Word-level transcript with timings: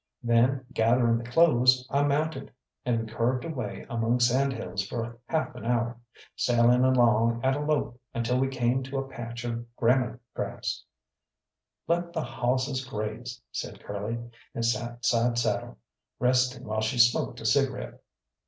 Then, 0.23 0.65
gathering 0.73 1.19
the 1.19 1.29
clothes, 1.29 1.87
I 1.91 2.01
mounted, 2.01 2.51
and 2.87 3.01
we 3.01 3.13
curved 3.13 3.45
away 3.45 3.85
among 3.87 4.19
sandhills 4.19 4.83
for 4.87 5.19
half 5.27 5.53
an 5.53 5.63
hour, 5.63 5.95
sailing 6.35 6.83
along 6.83 7.39
at 7.43 7.55
a 7.55 7.59
lope 7.59 8.01
until 8.11 8.39
we 8.39 8.47
came 8.47 8.81
to 8.81 8.97
a 8.97 9.07
patch 9.07 9.43
of 9.45 9.63
gramma 9.75 10.17
grass. 10.33 10.83
"Let 11.87 12.13
the 12.13 12.23
hawsses 12.23 12.83
graze," 12.83 13.39
said 13.51 13.83
Curly, 13.83 14.17
and 14.55 14.65
sat 14.65 15.05
side 15.05 15.37
saddle, 15.37 15.77
resting 16.17 16.63
while 16.63 16.81
she 16.81 16.97
smoked 16.97 17.39
a 17.41 17.45
cigarette. 17.45 18.01